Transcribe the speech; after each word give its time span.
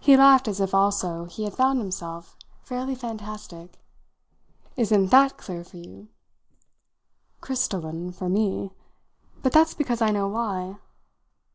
He 0.00 0.16
laughed 0.16 0.48
as 0.48 0.58
if, 0.58 0.74
also, 0.74 1.26
he 1.26 1.44
had 1.44 1.52
found 1.52 1.78
himself 1.78 2.34
fairly 2.62 2.94
fantastic. 2.94 3.78
"Isn't 4.74 5.08
that 5.08 5.36
clear 5.36 5.62
for 5.62 5.76
you?" 5.76 6.08
"Crystalline 7.42 8.12
for 8.12 8.30
me. 8.30 8.72
But 9.42 9.52
that's 9.52 9.74
because 9.74 10.00
I 10.00 10.12
know 10.12 10.28
why." 10.28 10.78